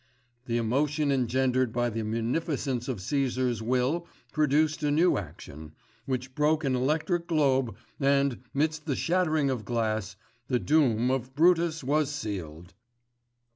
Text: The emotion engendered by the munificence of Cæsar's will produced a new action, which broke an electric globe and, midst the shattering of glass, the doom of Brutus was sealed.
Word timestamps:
The 0.47 0.57
emotion 0.57 1.11
engendered 1.11 1.71
by 1.71 1.91
the 1.91 2.01
munificence 2.01 2.87
of 2.87 2.97
Cæsar's 2.97 3.61
will 3.61 4.07
produced 4.33 4.81
a 4.81 4.89
new 4.89 5.15
action, 5.15 5.73
which 6.07 6.33
broke 6.33 6.63
an 6.63 6.75
electric 6.75 7.27
globe 7.27 7.75
and, 7.99 8.39
midst 8.51 8.87
the 8.87 8.95
shattering 8.95 9.51
of 9.51 9.63
glass, 9.63 10.15
the 10.47 10.57
doom 10.57 11.11
of 11.11 11.35
Brutus 11.35 11.83
was 11.83 12.09
sealed. 12.11 12.73